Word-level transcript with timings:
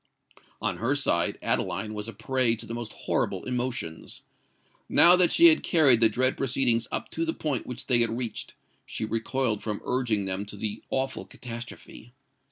On 0.63 0.77
her 0.77 0.95
side, 0.95 1.37
Adeline 1.43 1.93
was 1.93 2.07
a 2.07 2.13
prey 2.13 2.55
to 2.55 2.65
the 2.65 2.73
most 2.73 2.91
horrible 2.91 3.43
emotions. 3.45 4.23
Now 4.89 5.15
that 5.15 5.31
she 5.31 5.49
had 5.49 5.61
carried 5.61 5.99
the 6.01 6.09
dread 6.09 6.35
proceedings 6.37 6.87
up 6.91 7.11
to 7.11 7.23
the 7.23 7.35
point 7.35 7.67
which 7.67 7.85
they 7.85 7.99
had 7.99 8.17
reached, 8.17 8.55
she 8.83 9.05
recoiled 9.05 9.61
from 9.61 9.79
urging 9.83 10.25
them 10.25 10.43
to 10.47 10.57
the 10.57 10.81
awful 10.89 11.25
catastrophe. 11.25 12.13